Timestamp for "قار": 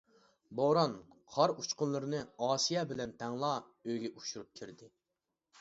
1.35-1.53